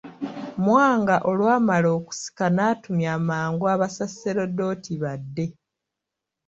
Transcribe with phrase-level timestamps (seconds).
[0.63, 5.45] Mwanga olwamala okusika n'atumya mangu Abasaserdoti badde.